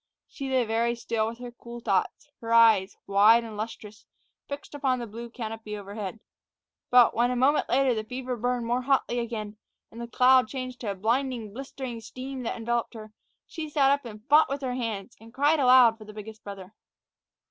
She 0.27 0.49
lay 0.49 0.65
very 0.65 0.95
still 0.95 1.27
with 1.27 1.37
her 1.37 1.51
cool 1.51 1.79
thoughts, 1.79 2.31
her 2.39 2.51
eyes, 2.51 2.97
wide 3.05 3.43
and 3.43 3.55
lustrous, 3.55 4.07
fixed 4.49 4.73
upon 4.73 4.97
the 4.97 5.05
blue 5.05 5.29
canopy 5.29 5.77
overhead. 5.77 6.19
But 6.89 7.13
when, 7.13 7.29
a 7.29 7.35
moment 7.35 7.69
later, 7.69 7.93
the 7.93 8.03
fever 8.03 8.35
burned 8.35 8.65
more 8.65 8.81
hotly 8.81 9.19
again, 9.19 9.57
and 9.91 10.01
the 10.01 10.07
cloud 10.07 10.47
changed 10.47 10.79
to 10.81 10.89
a 10.89 10.95
blinding, 10.95 11.53
blistering 11.53 12.01
steam 12.01 12.41
that 12.41 12.57
enveloped 12.57 12.95
her, 12.95 13.13
she 13.45 13.69
sat 13.69 13.91
up 13.91 14.03
and 14.03 14.25
fought 14.27 14.49
with 14.49 14.63
her 14.63 14.73
hands, 14.73 15.15
and 15.21 15.35
cried 15.35 15.59
aloud 15.59 15.99
for 15.99 16.05
the 16.05 16.13
biggest 16.15 16.43
brother. 16.43 16.73